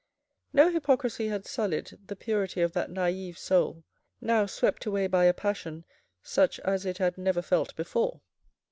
No 0.51 0.71
hypocrisy 0.71 1.27
had 1.27 1.45
sullied 1.45 1.93
the 2.07 2.15
purity 2.15 2.61
of 2.61 2.71
that 2.71 2.89
naive 2.89 3.37
soul, 3.37 3.83
now 4.19 4.47
swept 4.47 4.87
away 4.87 5.05
by 5.05 5.25
a 5.25 5.31
passion 5.33 5.85
such 6.23 6.59
as 6.61 6.87
it 6.87 6.97
had 6.97 7.19
never 7.19 7.43
felt 7.43 7.75
before. 7.75 8.21